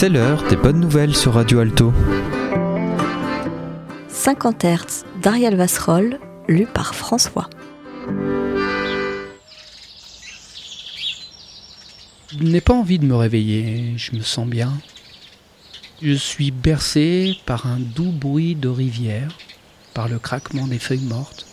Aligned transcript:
C'est 0.00 0.10
l'heure 0.10 0.46
des 0.48 0.54
bonnes 0.54 0.78
nouvelles 0.78 1.16
sur 1.16 1.34
Radio 1.34 1.58
Alto. 1.58 1.92
50 4.08 4.64
Hertz 4.64 5.04
d'Ariel 5.20 5.56
Vasserol, 5.56 6.20
lu 6.46 6.66
par 6.66 6.94
François. 6.94 7.50
Je 12.30 12.44
n'ai 12.44 12.60
pas 12.60 12.74
envie 12.74 13.00
de 13.00 13.06
me 13.06 13.16
réveiller, 13.16 13.94
je 13.96 14.14
me 14.14 14.20
sens 14.20 14.46
bien. 14.46 14.72
Je 16.00 16.12
suis 16.12 16.52
bercé 16.52 17.36
par 17.44 17.66
un 17.66 17.80
doux 17.80 18.12
bruit 18.12 18.54
de 18.54 18.68
rivière, 18.68 19.36
par 19.94 20.08
le 20.08 20.20
craquement 20.20 20.68
des 20.68 20.78
feuilles 20.78 21.08
mortes, 21.08 21.44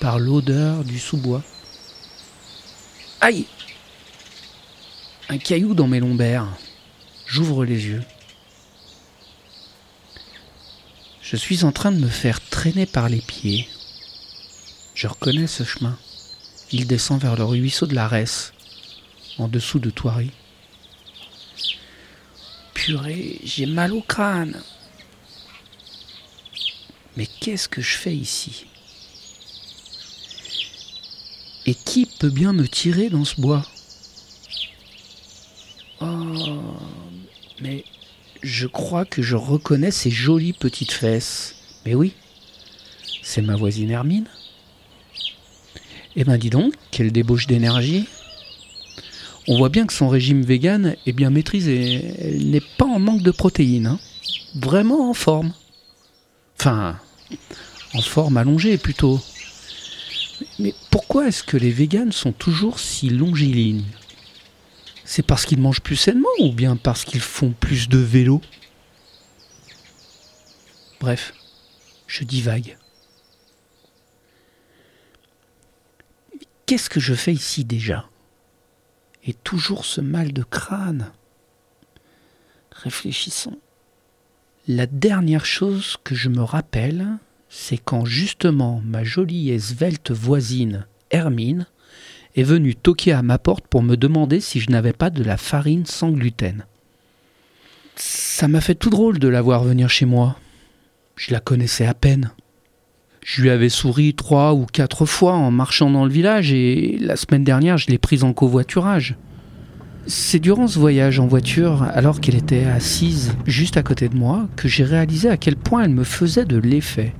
par 0.00 0.20
l'odeur 0.20 0.84
du 0.84 1.00
sous-bois. 1.00 1.42
Aïe 3.20 3.46
Un 5.28 5.38
caillou 5.38 5.74
dans 5.74 5.88
mes 5.88 5.98
lombaires. 5.98 6.46
J'ouvre 7.32 7.64
les 7.64 7.86
yeux. 7.86 8.04
Je 11.22 11.34
suis 11.34 11.64
en 11.64 11.72
train 11.72 11.90
de 11.90 11.96
me 11.96 12.10
faire 12.10 12.46
traîner 12.46 12.84
par 12.84 13.08
les 13.08 13.22
pieds. 13.22 13.66
Je 14.94 15.06
reconnais 15.06 15.46
ce 15.46 15.64
chemin. 15.64 15.98
Il 16.72 16.86
descend 16.86 17.22
vers 17.22 17.36
le 17.36 17.44
ruisseau 17.44 17.86
de 17.86 17.94
la 17.94 18.06
Resse, 18.06 18.52
en 19.38 19.48
dessous 19.48 19.78
de 19.78 19.88
Thoiry. 19.88 20.30
Purée, 22.74 23.40
j'ai 23.44 23.64
mal 23.64 23.94
au 23.94 24.02
crâne. 24.02 24.62
Mais 27.16 27.26
qu'est-ce 27.40 27.66
que 27.66 27.80
je 27.80 27.96
fais 27.96 28.14
ici? 28.14 28.66
Et 31.64 31.74
qui 31.74 32.04
peut 32.04 32.28
bien 32.28 32.52
me 32.52 32.68
tirer 32.68 33.08
dans 33.08 33.24
ce 33.24 33.40
bois? 33.40 33.64
Oh, 36.02 36.76
mais 37.62 37.84
je 38.42 38.66
crois 38.66 39.04
que 39.04 39.22
je 39.22 39.36
reconnais 39.36 39.90
ces 39.90 40.10
jolies 40.10 40.52
petites 40.52 40.92
fesses. 40.92 41.54
Mais 41.86 41.94
oui, 41.94 42.12
c'est 43.22 43.42
ma 43.42 43.56
voisine 43.56 43.90
Hermine. 43.90 44.26
Eh 46.16 46.24
ben 46.24 46.36
dis 46.36 46.50
donc, 46.50 46.74
quelle 46.90 47.12
débauche 47.12 47.46
d'énergie. 47.46 48.06
On 49.48 49.56
voit 49.58 49.70
bien 49.70 49.86
que 49.86 49.92
son 49.92 50.08
régime 50.08 50.42
vegan 50.42 50.94
est 51.06 51.12
bien 51.12 51.30
maîtrisé. 51.30 52.14
Elle 52.20 52.50
n'est 52.50 52.62
pas 52.78 52.84
en 52.84 52.98
manque 52.98 53.22
de 53.22 53.30
protéines. 53.30 53.86
hein. 53.86 54.00
Vraiment 54.54 55.08
en 55.10 55.14
forme. 55.14 55.52
Enfin, 56.58 56.98
en 57.94 58.02
forme 58.02 58.36
allongée 58.36 58.76
plutôt. 58.76 59.20
Mais 60.58 60.74
pourquoi 60.90 61.28
est-ce 61.28 61.42
que 61.42 61.56
les 61.56 61.70
véganes 61.70 62.12
sont 62.12 62.32
toujours 62.32 62.78
si 62.78 63.08
longilignes 63.08 63.84
C'est 65.14 65.22
parce 65.22 65.44
qu'ils 65.44 65.60
mangent 65.60 65.82
plus 65.82 65.96
sainement 65.96 66.30
ou 66.38 66.52
bien 66.52 66.74
parce 66.74 67.04
qu'ils 67.04 67.20
font 67.20 67.50
plus 67.50 67.86
de 67.86 67.98
vélo? 67.98 68.40
Bref, 71.00 71.34
je 72.06 72.24
divague. 72.24 72.78
Qu'est-ce 76.64 76.88
que 76.88 76.98
je 76.98 77.12
fais 77.12 77.34
ici 77.34 77.66
déjà? 77.66 78.08
Et 79.22 79.34
toujours 79.34 79.84
ce 79.84 80.00
mal 80.00 80.32
de 80.32 80.42
crâne. 80.42 81.12
Réfléchissons. 82.70 83.58
La 84.66 84.86
dernière 84.86 85.44
chose 85.44 85.98
que 86.04 86.14
je 86.14 86.30
me 86.30 86.42
rappelle, 86.42 87.06
c'est 87.50 87.76
quand 87.76 88.06
justement 88.06 88.80
ma 88.82 89.04
jolie 89.04 89.50
et 89.50 89.58
svelte 89.58 90.10
voisine, 90.10 90.86
Hermine, 91.10 91.66
est 92.34 92.42
venue 92.42 92.74
toquer 92.74 93.12
à 93.12 93.22
ma 93.22 93.38
porte 93.38 93.66
pour 93.66 93.82
me 93.82 93.96
demander 93.96 94.40
si 94.40 94.60
je 94.60 94.70
n'avais 94.70 94.92
pas 94.92 95.10
de 95.10 95.22
la 95.22 95.36
farine 95.36 95.86
sans 95.86 96.10
gluten. 96.10 96.64
Ça 97.96 98.48
m'a 98.48 98.60
fait 98.60 98.74
tout 98.74 98.90
drôle 98.90 99.18
de 99.18 99.28
la 99.28 99.42
voir 99.42 99.64
venir 99.64 99.90
chez 99.90 100.06
moi. 100.06 100.36
Je 101.16 101.32
la 101.32 101.40
connaissais 101.40 101.86
à 101.86 101.94
peine. 101.94 102.32
Je 103.22 103.42
lui 103.42 103.50
avais 103.50 103.68
souri 103.68 104.14
trois 104.14 104.54
ou 104.54 104.66
quatre 104.66 105.06
fois 105.06 105.34
en 105.34 105.50
marchant 105.50 105.90
dans 105.90 106.04
le 106.04 106.10
village 106.10 106.52
et 106.52 106.98
la 107.00 107.16
semaine 107.16 107.44
dernière 107.44 107.78
je 107.78 107.88
l'ai 107.88 107.98
prise 107.98 108.24
en 108.24 108.32
covoiturage. 108.32 109.16
C'est 110.06 110.40
durant 110.40 110.66
ce 110.66 110.80
voyage 110.80 111.20
en 111.20 111.28
voiture, 111.28 111.84
alors 111.84 112.20
qu'elle 112.20 112.34
était 112.34 112.64
assise 112.64 113.34
juste 113.46 113.76
à 113.76 113.84
côté 113.84 114.08
de 114.08 114.16
moi, 114.16 114.48
que 114.56 114.66
j'ai 114.66 114.82
réalisé 114.82 115.28
à 115.28 115.36
quel 115.36 115.54
point 115.54 115.84
elle 115.84 115.94
me 115.94 116.02
faisait 116.02 116.44
de 116.44 116.56
l'effet. 116.56 117.14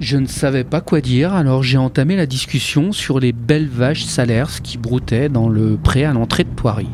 Je 0.00 0.16
ne 0.16 0.26
savais 0.26 0.64
pas 0.64 0.80
quoi 0.80 1.02
dire, 1.02 1.34
alors 1.34 1.62
j'ai 1.62 1.76
entamé 1.76 2.16
la 2.16 2.24
discussion 2.24 2.90
sur 2.90 3.20
les 3.20 3.32
belles 3.32 3.68
vaches 3.68 4.04
salers 4.04 4.62
qui 4.62 4.78
broutaient 4.78 5.28
dans 5.28 5.46
le 5.46 5.76
pré 5.76 6.06
à 6.06 6.14
l'entrée 6.14 6.44
de 6.44 6.48
Thoiry. 6.48 6.88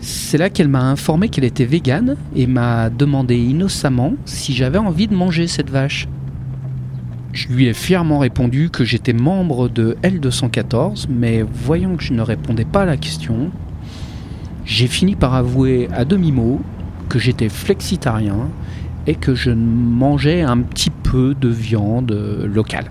C'est 0.00 0.38
là 0.38 0.48
qu'elle 0.48 0.68
m'a 0.68 0.84
informé 0.84 1.28
qu'elle 1.28 1.44
était 1.44 1.66
végane 1.66 2.16
et 2.34 2.46
m'a 2.46 2.88
demandé 2.88 3.36
innocemment 3.36 4.14
si 4.24 4.54
j'avais 4.54 4.78
envie 4.78 5.08
de 5.08 5.14
manger 5.14 5.46
cette 5.46 5.68
vache. 5.68 6.08
Je 7.34 7.48
lui 7.48 7.66
ai 7.66 7.74
fièrement 7.74 8.20
répondu 8.20 8.70
que 8.70 8.86
j'étais 8.86 9.12
membre 9.12 9.68
de 9.68 9.98
L214, 10.02 11.04
mais 11.10 11.42
voyant 11.42 11.96
que 11.96 12.02
je 12.02 12.14
ne 12.14 12.22
répondais 12.22 12.64
pas 12.64 12.82
à 12.82 12.86
la 12.86 12.96
question, 12.96 13.50
j'ai 14.64 14.86
fini 14.86 15.16
par 15.16 15.34
avouer 15.34 15.90
à 15.92 16.06
demi-mot 16.06 16.62
que 17.10 17.18
j'étais 17.18 17.50
flexitarien 17.50 18.48
et 19.06 19.14
que 19.14 19.34
je 19.34 19.50
mangeais 19.50 20.42
un 20.42 20.58
petit 20.58 20.90
peu 20.90 21.34
de 21.34 21.48
viande 21.48 22.12
locale. 22.44 22.90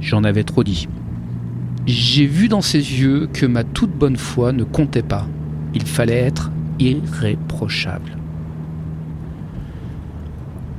J'en 0.00 0.24
avais 0.24 0.44
trop 0.44 0.64
dit. 0.64 0.88
J'ai 1.86 2.26
vu 2.26 2.48
dans 2.48 2.60
ses 2.60 2.78
yeux 2.78 3.28
que 3.32 3.46
ma 3.46 3.64
toute 3.64 3.90
bonne 3.90 4.16
foi 4.16 4.52
ne 4.52 4.64
comptait 4.64 5.02
pas. 5.02 5.26
Il 5.74 5.86
fallait 5.86 6.14
être 6.14 6.50
irréprochable. 6.78 8.16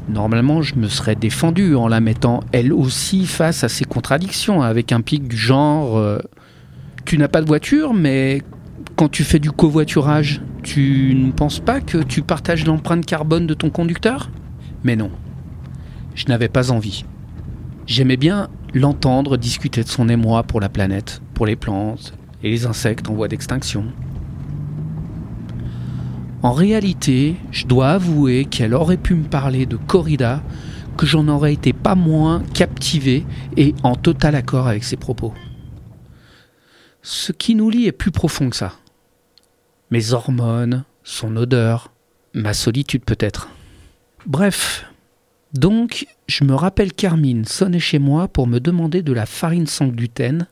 Normalement, 0.08 0.62
je 0.62 0.76
me 0.76 0.88
serais 0.88 1.16
défendu 1.16 1.76
en 1.76 1.88
la 1.88 2.00
mettant 2.00 2.42
elle 2.52 2.74
aussi 2.74 3.28
face 3.28 3.64
à 3.64 3.70
ses 3.70 3.86
contradictions, 3.86 4.62
avec 4.64 4.92
un 4.92 5.02
pic 5.02 5.28
du 5.28 5.38
genre 5.38 5.98
euh, 5.98 6.20
Tu 7.06 7.18
n'as 7.20 7.28
pas 7.28 7.42
de 7.42 7.48
voiture, 7.48 7.94
mais 7.94 8.42
quand 8.96 9.10
tu 9.10 9.24
fais 9.24 9.40
du 9.40 9.52
covoiturage, 9.52 10.42
tu 10.64 11.14
ne 11.16 11.32
penses 11.32 11.60
pas 11.60 11.82
que 11.82 11.98
tu 11.98 12.22
partages 12.22 12.66
l'empreinte 12.66 13.06
carbone 13.06 13.48
de 13.48 13.54
ton 13.54 13.70
conducteur? 13.70 14.30
Mais 14.84 14.96
non, 14.96 15.12
je 16.16 16.26
n'avais 16.28 16.50
pas 16.50 16.72
envie. 16.72 17.06
J'aimais 17.88 18.18
bien 18.18 18.50
l'entendre 18.74 19.38
discuter 19.38 19.84
de 19.84 19.90
son 19.90 20.10
émoi 20.10 20.44
pour 20.44 20.60
la 20.60 20.70
planète, 20.70 21.22
pour 21.34 21.46
les 21.46 21.56
plantes 21.56 22.14
et 22.44 22.50
les 22.50 22.66
insectes 22.66 23.10
en 23.10 23.14
voie 23.14 23.28
d'extinction. 23.28 23.86
En 26.42 26.54
réalité, 26.54 27.36
je 27.52 27.66
dois 27.66 27.90
avouer 27.90 28.46
qu'elle 28.46 28.74
aurait 28.74 28.98
pu 28.98 29.16
me 29.16 29.26
parler 29.26 29.66
de 29.66 29.76
corrida, 29.76 30.42
que 30.96 31.06
j'en 31.06 31.28
aurais 31.28 31.54
été 31.54 31.74
pas 31.74 31.96
moins 31.96 32.44
captivé 32.54 33.26
et 33.58 33.74
en 33.84 33.96
total 33.96 34.36
accord 34.36 34.68
avec 34.68 34.84
ses 34.84 34.98
propos. 34.98 35.34
Ce 37.02 37.32
qui 37.32 37.56
nous 37.56 37.70
lie 37.70 37.88
est 37.88 37.92
plus 37.92 38.12
profond 38.12 38.50
que 38.50 38.56
ça. 38.56 38.74
Mes 39.92 40.14
hormones, 40.14 40.84
son 41.04 41.36
odeur, 41.36 41.92
ma 42.34 42.54
solitude 42.54 43.04
peut-être. 43.04 43.50
Bref, 44.26 44.86
donc 45.54 46.06
je 46.28 46.44
me 46.44 46.54
rappelle 46.54 46.94
qu'Hermine 46.94 47.46
sonnait 47.46 47.80
chez 47.80 48.00
moi 48.00 48.28
pour 48.28 48.46
me 48.46 48.60
demander 48.60 49.02
de 49.02 49.14
la 49.14 49.26
farine 49.26 49.68
sans 49.68 49.88
gluten 49.88 50.48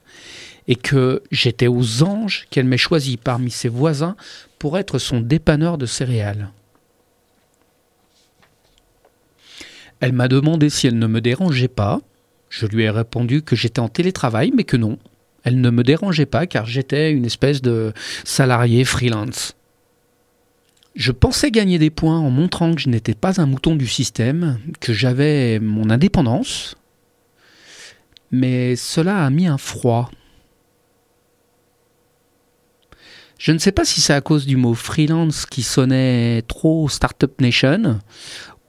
et 0.68 0.76
que 0.76 1.22
j'étais 1.32 1.68
aux 1.68 2.04
anges 2.04 2.48
qu'elle 2.50 2.66
m'ait 2.66 2.78
choisi 2.78 3.18
parmi 3.18 3.52
ses 3.52 3.70
voisins 3.70 4.16
pour 4.60 4.78
être 4.78 4.98
son 4.98 5.22
dépanneur 5.22 5.78
de 5.78 5.86
céréales. 5.86 6.50
Elle 10.00 10.14
m'a 10.14 10.28
demandé 10.28 10.70
si 10.70 10.88
elle 10.88 11.00
ne 11.00 11.08
me 11.08 11.22
dérangeait 11.22 11.68
pas. 11.68 12.02
Je 12.50 12.66
lui 12.66 12.84
ai 12.84 12.90
répondu 12.90 13.42
que 13.42 13.56
j'étais 13.56 13.80
en 13.80 13.90
télétravail, 13.90 14.52
mais 14.56 14.64
que 14.64 14.78
non. 14.78 14.98
Elle 15.48 15.62
ne 15.62 15.70
me 15.70 15.82
dérangeait 15.82 16.26
pas 16.26 16.46
car 16.46 16.66
j'étais 16.66 17.10
une 17.10 17.24
espèce 17.24 17.62
de 17.62 17.94
salarié 18.26 18.84
freelance. 18.84 19.56
Je 20.94 21.14
pensais 21.14 21.52
gagner 21.52 21.80
des 21.80 21.90
points 21.90 22.20
en 22.20 22.30
montrant 22.30 22.76
que 22.76 22.82
je 22.82 22.90
n'étais 22.90 23.14
pas 23.14 23.40
un 23.40 23.46
mouton 23.46 23.78
du 23.78 23.88
système, 23.88 24.60
que 24.82 24.92
j'avais 24.92 25.60
mon 25.60 25.90
indépendance, 25.90 26.76
mais 28.30 28.76
cela 28.76 29.26
a 29.26 29.30
mis 29.30 29.48
un 29.48 29.58
froid. 29.58 30.12
Je 33.40 33.54
ne 33.54 33.58
sais 33.58 33.72
pas 33.72 33.86
si 33.86 34.02
c'est 34.02 34.12
à 34.12 34.20
cause 34.20 34.46
du 34.46 34.58
mot 34.58 34.74
freelance 34.74 35.46
qui 35.46 35.64
sonnait 35.64 36.42
trop 36.50 36.90
Startup 36.90 37.40
Nation, 37.40 38.02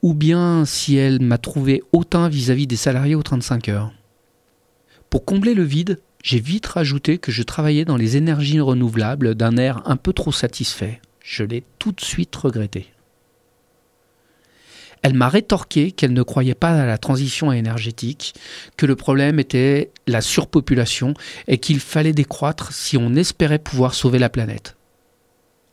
ou 0.02 0.14
bien 0.14 0.64
si 0.64 0.94
elle 0.94 1.20
m'a 1.20 1.38
trouvé 1.38 1.82
hautain 1.92 2.28
vis-à-vis 2.28 2.68
des 2.68 2.76
salariés 2.76 3.16
aux 3.16 3.24
35 3.24 3.68
heures. 3.68 3.92
Pour 5.10 5.24
combler 5.24 5.54
le 5.54 5.64
vide, 5.64 5.98
j'ai 6.22 6.40
vite 6.40 6.66
rajouté 6.66 7.18
que 7.18 7.32
je 7.32 7.42
travaillais 7.42 7.84
dans 7.84 7.96
les 7.96 8.16
énergies 8.16 8.60
renouvelables 8.60 9.34
d'un 9.34 9.56
air 9.56 9.82
un 9.86 9.96
peu 9.96 10.12
trop 10.12 10.32
satisfait. 10.32 11.00
Je 11.22 11.44
l'ai 11.44 11.64
tout 11.78 11.92
de 11.92 12.00
suite 12.00 12.34
regretté. 12.34 12.88
Elle 15.02 15.14
m'a 15.14 15.28
rétorqué 15.28 15.92
qu'elle 15.92 16.12
ne 16.12 16.22
croyait 16.22 16.54
pas 16.54 16.70
à 16.70 16.86
la 16.86 16.98
transition 16.98 17.52
énergétique, 17.52 18.34
que 18.76 18.86
le 18.86 18.96
problème 18.96 19.38
était 19.38 19.92
la 20.08 20.20
surpopulation 20.20 21.14
et 21.46 21.58
qu'il 21.58 21.78
fallait 21.78 22.12
décroître 22.12 22.72
si 22.72 22.96
on 22.96 23.14
espérait 23.14 23.60
pouvoir 23.60 23.94
sauver 23.94 24.18
la 24.18 24.28
planète. 24.28 24.76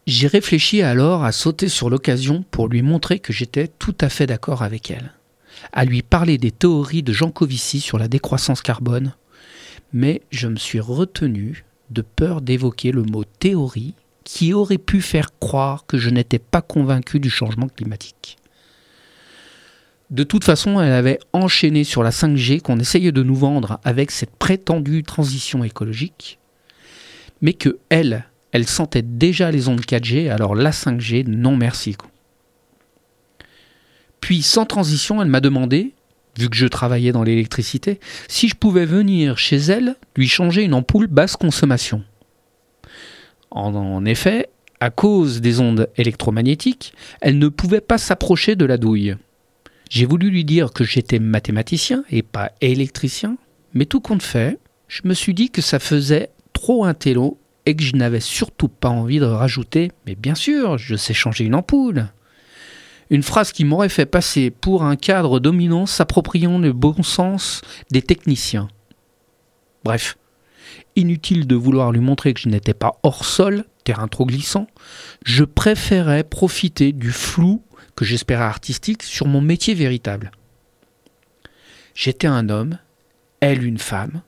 J'ai 0.05 0.27
réfléchi 0.27 0.83
alors 0.83 1.23
à 1.23 1.31
sauter 1.31 1.69
sur 1.69 1.89
l'occasion 1.89 2.45
pour 2.51 2.67
lui 2.67 2.83
montrer 2.83 3.17
que 3.17 3.33
j'étais 3.33 3.67
tout 3.67 3.95
à 3.99 4.09
fait 4.09 4.27
d'accord 4.27 4.61
avec 4.61 4.91
elle, 4.91 5.13
à 5.73 5.85
lui 5.85 6.03
parler 6.03 6.37
des 6.37 6.51
théories 6.51 7.01
de 7.01 7.11
Jean 7.11 7.31
Covici 7.31 7.79
sur 7.79 7.97
la 7.97 8.07
décroissance 8.07 8.61
carbone, 8.61 9.15
mais 9.95 10.21
je 10.29 10.49
me 10.49 10.57
suis 10.57 10.81
retenu 10.81 11.63
de 11.89 12.01
peur 12.01 12.41
d'évoquer 12.41 12.91
le 12.91 13.03
mot 13.03 13.23
théorie 13.23 13.93
qui 14.25 14.53
aurait 14.53 14.77
pu 14.77 14.99
faire 14.99 15.39
croire 15.39 15.85
que 15.85 15.97
je 15.97 16.09
n'étais 16.09 16.37
pas 16.37 16.61
convaincu 16.61 17.21
du 17.21 17.29
changement 17.29 17.69
climatique. 17.69 18.37
De 20.09 20.23
toute 20.23 20.43
façon, 20.43 20.81
elle 20.81 20.91
avait 20.91 21.19
enchaîné 21.31 21.85
sur 21.85 22.03
la 22.03 22.09
5G 22.09 22.59
qu'on 22.59 22.77
essayait 22.77 23.13
de 23.13 23.23
nous 23.23 23.35
vendre 23.35 23.79
avec 23.85 24.11
cette 24.11 24.35
prétendue 24.35 25.03
transition 25.03 25.63
écologique, 25.63 26.39
mais 27.39 27.53
que 27.53 27.79
elle, 27.87 28.25
elle 28.51 28.67
sentait 28.67 29.01
déjà 29.01 29.49
les 29.49 29.69
ondes 29.69 29.79
4G, 29.79 30.29
alors 30.29 30.55
la 30.55 30.71
5G, 30.71 31.25
non 31.25 31.55
merci. 31.55 31.95
Puis, 34.19 34.41
sans 34.41 34.65
transition, 34.65 35.21
elle 35.21 35.29
m'a 35.29 35.39
demandé, 35.39 35.93
vu 36.37 36.49
que 36.49 36.55
je 36.55 36.67
travaillais 36.67 37.11
dans 37.11 37.23
l'électricité, 37.23 37.99
si 38.27 38.47
je 38.47 38.55
pouvais 38.55 38.85
venir 38.85 39.37
chez 39.37 39.57
elle 39.57 39.95
lui 40.15 40.27
changer 40.27 40.63
une 40.63 40.73
ampoule 40.73 41.07
basse 41.07 41.35
consommation. 41.35 42.03
En, 43.51 44.03
effet, 44.03 44.49
à 44.81 44.89
cause 44.89 45.39
des 45.39 45.61
ondes 45.61 45.89
électromagnétiques, 45.95 46.93
elle 47.21 47.39
ne 47.39 47.47
pouvait 47.47 47.81
pas 47.81 47.97
s'approcher 47.97 48.55
de 48.55 48.65
la 48.65 48.77
douille. 48.77 49.15
J'ai 49.89 50.05
voulu 50.05 50.29
lui 50.29 50.43
dire 50.43 50.73
que 50.73 50.83
j'étais 50.83 51.19
mathématicien 51.19 52.03
et 52.09 52.21
pas 52.21 52.51
électricien, 52.59 53.37
mais 53.73 53.85
tout 53.85 54.01
compte 54.01 54.23
fait, 54.23 54.59
je 54.87 55.01
me 55.05 55.13
suis 55.13 55.33
dit 55.33 55.51
que 55.51 55.61
ça 55.61 55.79
faisait 55.79 56.31
trop 56.51 56.83
un 56.85 56.93
télo 56.93 57.39
et 57.65 57.75
que 57.75 57.83
je 57.83 57.95
n'avais 57.95 58.19
surtout 58.19 58.67
pas 58.67 58.89
envie 58.89 59.19
de 59.19 59.25
rajouter 59.25 59.91
Mais 60.05 60.15
bien 60.15 60.35
sûr, 60.35 60.77
je 60.77 60.95
sais 60.95 61.13
changer 61.13 61.45
une 61.45 61.55
ampoule. 61.55 62.07
Une 63.09 63.23
phrase 63.23 63.51
qui 63.51 63.65
m'aurait 63.65 63.89
fait 63.89 64.05
passer 64.05 64.49
pour 64.49 64.83
un 64.83 64.95
cadre 64.95 65.39
dominant 65.39 65.85
s'appropriant 65.85 66.57
le 66.57 66.73
bon 66.73 67.03
sens 67.03 67.61
des 67.91 68.01
techniciens. 68.01 68.67
Bref, 69.83 70.17
inutile 70.95 71.45
de 71.45 71.55
vouloir 71.55 71.91
lui 71.91 71.99
montrer 71.99 72.33
que 72.33 72.39
je 72.41 72.49
n'étais 72.49 72.73
pas 72.73 72.99
hors 73.03 73.25
sol, 73.25 73.65
terrain 73.83 74.07
trop 74.07 74.25
glissant, 74.25 74.67
je 75.23 75.43
préférais 75.43 76.23
profiter 76.23 76.91
du 76.91 77.11
flou 77.11 77.61
que 77.95 78.05
j'espérais 78.05 78.43
artistique 78.43 79.03
sur 79.03 79.27
mon 79.27 79.41
métier 79.41 79.73
véritable. 79.73 80.31
J'étais 81.93 82.27
un 82.27 82.49
homme, 82.49 82.79
elle 83.39 83.63
une 83.63 83.77
femme, 83.77 84.21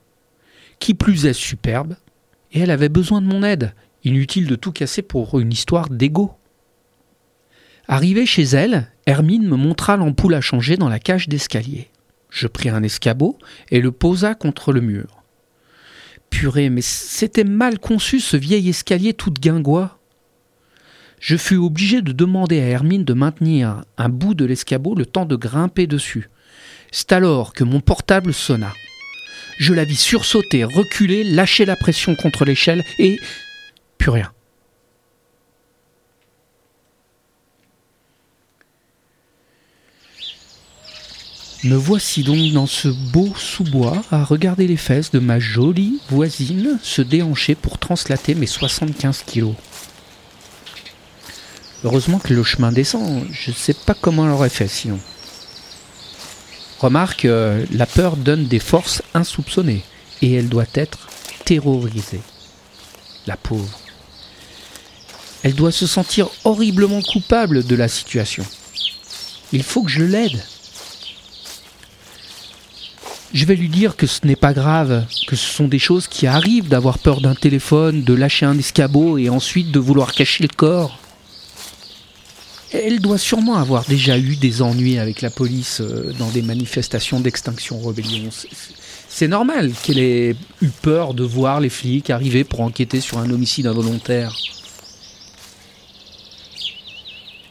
qui 0.79 0.93
plus 0.93 1.25
est 1.25 1.33
superbe, 1.33 1.95
et 2.51 2.59
elle 2.59 2.71
avait 2.71 2.89
besoin 2.89 3.21
de 3.21 3.27
mon 3.27 3.43
aide. 3.43 3.73
Inutile 4.03 4.47
de 4.47 4.55
tout 4.55 4.71
casser 4.71 5.01
pour 5.01 5.39
une 5.39 5.51
histoire 5.51 5.89
d'ego. 5.89 6.36
Arrivé 7.87 8.25
chez 8.25 8.43
elle, 8.43 8.91
Hermine 9.05 9.47
me 9.47 9.55
montra 9.55 9.95
l'ampoule 9.95 10.33
à 10.33 10.41
changer 10.41 10.75
dans 10.75 10.89
la 10.89 10.99
cage 10.99 11.29
d'escalier. 11.29 11.87
Je 12.29 12.47
pris 12.47 12.67
un 12.67 12.83
escabeau 12.83 13.37
et 13.71 13.79
le 13.79 13.91
posa 13.91 14.35
contre 14.35 14.73
le 14.73 14.81
mur. 14.81 15.23
Purée, 16.29 16.69
mais 16.69 16.81
c'était 16.81 17.45
mal 17.45 17.79
conçu 17.79 18.19
ce 18.19 18.35
vieil 18.35 18.67
escalier 18.67 19.13
tout 19.13 19.31
guingois. 19.31 19.97
Je 21.21 21.37
fus 21.37 21.55
obligé 21.55 22.01
de 22.01 22.11
demander 22.11 22.59
à 22.59 22.65
Hermine 22.65 23.05
de 23.05 23.13
maintenir 23.13 23.85
un 23.97 24.09
bout 24.09 24.33
de 24.33 24.43
l'escabeau 24.43 24.93
le 24.93 25.05
temps 25.05 25.25
de 25.25 25.37
grimper 25.37 25.87
dessus. 25.87 26.29
C'est 26.91 27.13
alors 27.13 27.53
que 27.53 27.63
mon 27.63 27.79
portable 27.79 28.33
sonna. 28.33 28.73
Je 29.57 29.73
la 29.73 29.85
vis 29.85 29.99
sursauter, 29.99 30.65
reculer, 30.65 31.23
lâcher 31.23 31.65
la 31.65 31.77
pression 31.77 32.15
contre 32.15 32.43
l'échelle 32.43 32.83
et 32.99 33.17
plus 33.97 34.11
rien. 34.11 34.31
Me 41.67 41.75
voici 41.75 42.23
donc 42.23 42.53
dans 42.53 42.65
ce 42.65 42.87
beau 42.87 43.33
sous-bois 43.35 44.01
à 44.09 44.23
regarder 44.23 44.67
les 44.67 44.77
fesses 44.77 45.11
de 45.11 45.19
ma 45.19 45.37
jolie 45.37 45.99
voisine 46.09 46.79
se 46.81 47.01
déhancher 47.01 47.55
pour 47.55 47.77
translater 47.77 48.35
mes 48.35 48.47
75 48.47 49.23
kilos. 49.25 49.53
Heureusement 51.83 52.19
que 52.19 52.33
le 52.33 52.41
chemin 52.43 52.71
descend, 52.71 53.25
je 53.33 53.51
ne 53.51 53.55
sais 53.55 53.73
pas 53.73 53.93
comment 53.93 54.25
elle 54.25 54.31
aurait 54.31 54.47
fait 54.47 54.69
sinon. 54.69 54.97
Remarque, 56.79 57.25
euh, 57.25 57.65
la 57.73 57.85
peur 57.85 58.15
donne 58.15 58.47
des 58.47 58.59
forces 58.59 59.01
insoupçonnées 59.13 59.83
et 60.21 60.35
elle 60.35 60.47
doit 60.47 60.71
être 60.73 61.09
terrorisée. 61.43 62.21
La 63.25 63.35
pauvre. 63.35 63.77
Elle 65.43 65.55
doit 65.55 65.73
se 65.73 65.85
sentir 65.85 66.29
horriblement 66.45 67.01
coupable 67.01 67.65
de 67.65 67.75
la 67.75 67.89
situation. 67.89 68.45
Il 69.51 69.63
faut 69.63 69.83
que 69.83 69.91
je 69.91 70.05
l'aide. 70.05 70.41
Je 73.37 73.45
vais 73.45 73.55
lui 73.55 73.69
dire 73.69 73.95
que 73.95 74.07
ce 74.07 74.25
n'est 74.25 74.35
pas 74.35 74.51
grave, 74.51 75.05
que 75.27 75.35
ce 75.35 75.45
sont 75.45 75.67
des 75.67 75.77
choses 75.77 76.07
qui 76.07 76.25
arrivent 76.25 76.69
d'avoir 76.69 76.97
peur 76.97 77.21
d'un 77.21 77.35
téléphone, 77.35 78.03
de 78.03 78.15
lâcher 78.15 78.47
un 78.47 78.57
escabeau 78.57 79.19
et 79.19 79.29
ensuite 79.29 79.71
de 79.71 79.77
vouloir 79.77 80.13
cacher 80.13 80.41
le 80.41 80.49
corps. 80.49 80.97
Elle 82.71 82.99
doit 82.99 83.19
sûrement 83.19 83.57
avoir 83.57 83.85
déjà 83.85 84.17
eu 84.17 84.37
des 84.37 84.63
ennuis 84.63 84.97
avec 84.97 85.21
la 85.21 85.29
police 85.29 85.81
euh, 85.81 86.13
dans 86.17 86.29
des 86.29 86.41
manifestations 86.41 87.19
d'extinction 87.19 87.79
rébellion. 87.79 88.27
C'est 89.07 89.27
normal 89.27 89.71
qu'elle 89.83 89.99
ait 89.99 90.35
eu 90.63 90.69
peur 90.81 91.13
de 91.13 91.23
voir 91.23 91.59
les 91.59 91.69
flics 91.69 92.09
arriver 92.09 92.43
pour 92.43 92.61
enquêter 92.61 93.01
sur 93.01 93.19
un 93.19 93.29
homicide 93.29 93.67
involontaire. 93.67 94.35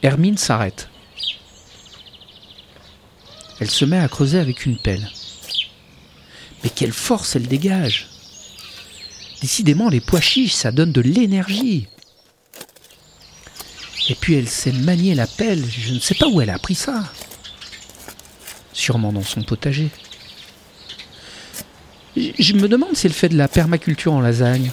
Hermine 0.03 0.37
s'arrête. 0.37 0.89
Elle 3.61 3.71
se 3.71 3.85
met 3.85 3.99
à 3.99 4.09
creuser 4.09 4.39
avec 4.39 4.65
une 4.65 4.77
pelle. 4.77 5.09
Mais 6.63 6.69
quelle 6.69 6.93
force 6.93 7.35
elle 7.35 7.47
dégage 7.47 8.07
Décidément, 9.41 9.89
les 9.89 10.01
pois 10.01 10.21
chiches, 10.21 10.53
ça 10.53 10.71
donne 10.71 10.91
de 10.91 11.01
l'énergie. 11.01 11.87
Et 14.09 14.15
puis 14.15 14.35
elle 14.35 14.47
sait 14.47 14.71
manier 14.71 15.15
la 15.15 15.27
pelle, 15.27 15.63
je 15.69 15.93
ne 15.93 15.99
sais 15.99 16.15
pas 16.15 16.27
où 16.27 16.41
elle 16.41 16.49
a 16.49 16.55
appris 16.55 16.75
ça. 16.75 17.03
Sûrement 18.73 19.11
dans 19.11 19.23
son 19.23 19.43
potager. 19.43 19.89
Je 22.15 22.53
me 22.53 22.67
demande 22.67 22.95
si 22.95 23.05
elle 23.07 23.13
fait 23.13 23.29
de 23.29 23.37
la 23.37 23.47
permaculture 23.47 24.13
en 24.13 24.21
lasagne. 24.21 24.71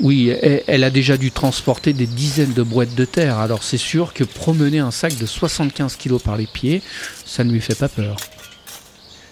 Oui, 0.00 0.28
elle 0.28 0.84
a 0.84 0.90
déjà 0.90 1.16
dû 1.16 1.32
transporter 1.32 1.92
des 1.92 2.06
dizaines 2.06 2.52
de 2.52 2.62
boîtes 2.62 2.94
de 2.94 3.04
terre, 3.04 3.38
alors 3.38 3.64
c'est 3.64 3.78
sûr 3.78 4.12
que 4.12 4.22
promener 4.22 4.78
un 4.78 4.92
sac 4.92 5.16
de 5.16 5.26
75 5.26 5.96
kg 5.96 6.18
par 6.18 6.36
les 6.36 6.46
pieds, 6.46 6.82
ça 7.24 7.42
ne 7.42 7.50
lui 7.50 7.60
fait 7.60 7.74
pas 7.74 7.88
peur. 7.88 8.16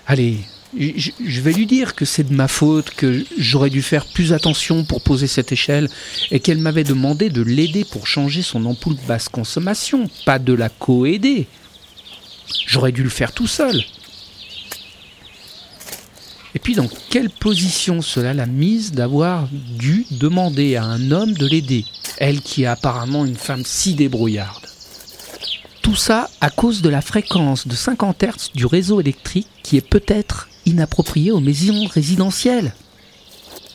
Allez, 0.07 0.39
je 0.79 1.41
vais 1.41 1.53
lui 1.53 1.67
dire 1.67 1.95
que 1.95 2.05
c'est 2.05 2.25
de 2.29 2.35
ma 2.35 2.49
faute, 2.49 2.91
que 2.91 3.25
j'aurais 3.39 3.71
dû 3.71 3.83
faire 3.83 4.07
plus 4.07 4.33
attention 4.33 4.85
pour 4.85 5.01
poser 5.01 5.27
cette 5.27 5.53
échelle 5.53 5.89
et 6.31 6.39
qu'elle 6.39 6.59
m'avait 6.59 6.85
demandé 6.85 7.29
de 7.29 7.43
l'aider 7.43 7.85
pour 7.85 8.07
changer 8.07 8.43
son 8.43 8.65
ampoule 8.67 8.97
basse 9.09 9.29
consommation, 9.29 10.09
pas 10.25 10.39
de 10.39 10.53
la 10.53 10.69
co-aider. 10.69 11.49
J'aurais 12.67 12.93
dû 12.93 13.03
le 13.03 13.09
faire 13.09 13.33
tout 13.33 13.47
seul. 13.47 13.83
Et 16.55 16.59
puis 16.59 16.75
dans 16.75 16.89
quelle 17.11 17.31
position 17.31 18.01
cela 18.01 18.33
l'a 18.33 18.47
mise 18.47 18.93
d'avoir 18.93 19.49
dû 19.51 20.07
demander 20.13 20.77
à 20.77 20.85
un 20.85 21.11
homme 21.11 21.35
de 21.35 21.47
l'aider, 21.47 21.85
elle 22.19 22.41
qui 22.41 22.63
est 22.63 22.67
apparemment 22.67 23.25
une 23.25 23.37
femme 23.37 23.65
si 23.65 23.95
débrouillarde 23.95 24.67
Tout 25.97 26.03
ça 26.03 26.29
à 26.43 26.51
cause 26.51 26.83
de 26.83 26.91
la 26.91 27.01
fréquence 27.01 27.67
de 27.67 27.75
50 27.75 28.23
Hz 28.23 28.51
du 28.55 28.67
réseau 28.67 29.01
électrique 29.01 29.49
qui 29.63 29.79
est 29.79 29.89
peut-être 29.89 30.47
inapproprié 30.67 31.33
aux 31.33 31.41
maisons 31.41 31.87
résidentielles. 31.87 32.75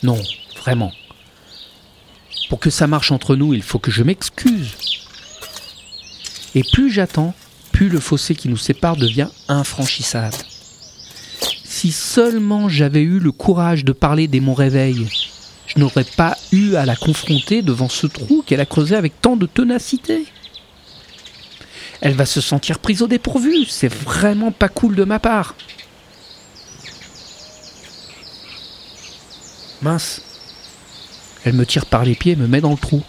Non, 0.04 0.22
vraiment. 0.60 0.92
Pour 2.48 2.60
que 2.60 2.70
ça 2.70 2.86
marche 2.86 3.10
entre 3.10 3.34
nous, 3.34 3.54
il 3.54 3.62
faut 3.64 3.80
que 3.80 3.90
je 3.90 4.04
m'excuse. 4.04 4.70
Et 6.54 6.62
plus 6.62 6.92
j'attends, 6.92 7.34
plus 7.72 7.88
le 7.88 7.98
fossé 7.98 8.36
qui 8.36 8.48
nous 8.48 8.56
sépare 8.56 8.96
devient 8.96 9.28
infranchissable. 9.48 10.36
Si 11.64 11.90
seulement 11.90 12.68
j'avais 12.68 13.02
eu 13.02 13.18
le 13.18 13.32
courage 13.32 13.84
de 13.84 13.92
parler 13.92 14.28
dès 14.28 14.38
mon 14.38 14.54
réveil, 14.54 15.08
je 15.66 15.80
n'aurais 15.80 16.04
pas 16.04 16.38
eu 16.52 16.76
à 16.76 16.86
la 16.86 16.94
confronter 16.94 17.62
devant 17.62 17.88
ce 17.88 18.06
trou 18.06 18.44
qu'elle 18.46 18.60
a 18.60 18.66
creusé 18.66 18.94
avec 18.94 19.20
tant 19.20 19.34
de 19.34 19.46
ténacité. 19.46 20.28
Elle 22.02 22.14
va 22.14 22.26
se 22.26 22.40
sentir 22.40 22.80
prise 22.80 23.00
au 23.00 23.06
dépourvu, 23.06 23.64
c'est 23.64 23.92
vraiment 23.92 24.50
pas 24.50 24.68
cool 24.68 24.96
de 24.96 25.04
ma 25.04 25.20
part. 25.20 25.54
Mince. 29.82 30.20
Elle 31.44 31.54
me 31.54 31.64
tire 31.64 31.86
par 31.86 32.04
les 32.04 32.16
pieds 32.16 32.32
et 32.32 32.36
me 32.36 32.48
met 32.48 32.60
dans 32.60 32.72
le 32.72 32.76
trou. 32.76 33.04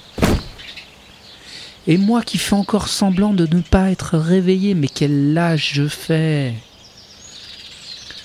Et 1.88 1.98
moi 1.98 2.22
qui 2.22 2.38
fais 2.38 2.54
encore 2.54 2.88
semblant 2.88 3.34
de 3.34 3.48
ne 3.48 3.62
pas 3.62 3.90
être 3.90 4.16
réveillé, 4.20 4.76
mais 4.76 4.88
quel 4.88 5.34
lâche 5.34 5.72
je 5.74 5.88
fais 5.88 6.54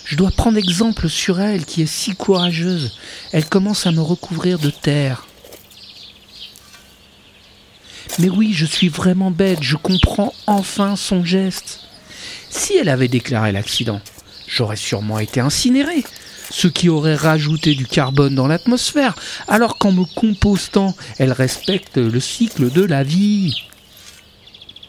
Je 0.04 0.16
dois 0.16 0.30
prendre 0.30 0.58
exemple 0.58 1.08
sur 1.08 1.40
elle 1.40 1.64
qui 1.64 1.80
est 1.80 1.86
si 1.86 2.14
courageuse. 2.14 2.98
Elle 3.32 3.46
commence 3.46 3.86
à 3.86 3.92
me 3.92 4.02
recouvrir 4.02 4.58
de 4.58 4.68
terre. 4.68 5.27
Mais 8.18 8.28
oui, 8.28 8.52
je 8.52 8.66
suis 8.66 8.88
vraiment 8.88 9.30
bête, 9.30 9.62
je 9.62 9.76
comprends 9.76 10.34
enfin 10.46 10.96
son 10.96 11.24
geste. 11.24 11.80
Si 12.50 12.76
elle 12.76 12.88
avait 12.88 13.08
déclaré 13.08 13.52
l'accident, 13.52 14.00
j'aurais 14.48 14.76
sûrement 14.76 15.18
été 15.20 15.40
incinéré, 15.40 16.04
ce 16.50 16.66
qui 16.66 16.88
aurait 16.88 17.14
rajouté 17.14 17.74
du 17.74 17.86
carbone 17.86 18.34
dans 18.34 18.48
l'atmosphère, 18.48 19.14
alors 19.46 19.78
qu'en 19.78 19.92
me 19.92 20.04
compostant, 20.04 20.96
elle 21.18 21.32
respecte 21.32 21.96
le 21.96 22.20
cycle 22.20 22.70
de 22.70 22.82
la 22.82 23.04
vie. 23.04 23.54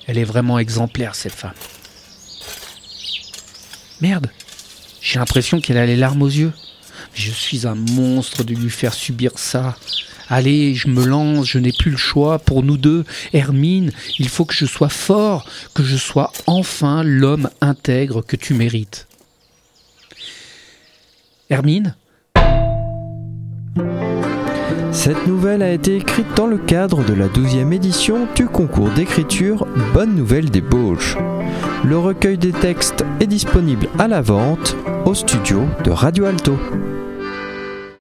Elle 0.08 0.18
est 0.18 0.24
vraiment 0.24 0.58
exemplaire, 0.58 1.14
cette 1.14 1.34
femme. 1.34 1.54
Merde, 4.02 4.28
j'ai 5.02 5.20
l'impression 5.20 5.62
qu'elle 5.62 5.78
a 5.78 5.86
les 5.86 5.98
larmes 5.98 6.24
aux 6.24 6.28
yeux. 6.28 6.54
Je 7.14 7.32
suis 7.32 7.68
un 7.68 7.76
monstre 7.76 8.44
de 8.44 8.56
lui 8.56 8.70
faire 8.70 8.94
subir 8.94 9.34
ça. 9.36 9.76
Allez, 10.30 10.76
je 10.76 10.88
me 10.88 11.06
lance, 11.06 11.48
je 11.48 11.58
n'ai 11.58 11.72
plus 11.72 11.92
le 11.92 11.98
choix. 11.98 12.38
Pour 12.38 12.64
nous 12.64 12.78
deux, 12.78 13.04
Hermine, 13.34 13.92
il 14.20 14.30
faut 14.30 14.46
que 14.46 14.54
je 14.54 14.66
sois 14.66 14.90
fort, 14.90 15.46
que 15.74 15.84
je 15.84 15.98
sois 15.98 16.32
enfin 16.46 17.04
l'homme 17.04 17.50
intègre 17.62 18.22
que 18.22 18.36
tu 18.36 18.54
mérites. 18.54 19.08
Hermine? 21.50 21.96
Cette 24.92 25.28
nouvelle 25.28 25.64
a 25.64 25.72
été 25.72 25.96
écrite 25.98 26.28
dans 26.36 26.48
le 26.48 26.58
cadre 26.58 27.04
de 27.04 27.14
la 27.14 27.28
12e 27.28 27.72
édition 27.72 28.28
du 28.36 28.48
concours 28.48 28.90
d'écriture 28.92 29.66
Bonne 29.94 30.16
Nouvelle 30.16 30.50
des 30.50 30.62
Bauges. 30.62 31.18
Le 31.84 31.98
recueil 31.98 32.38
des 32.38 32.52
textes 32.52 33.06
est 33.20 33.28
disponible 33.28 33.88
à 33.98 34.08
la 34.08 34.22
vente 34.22 34.76
au 35.06 35.14
studio 35.14 35.68
de 35.84 35.92
Radio 35.92 36.26
Alto. 36.26 36.58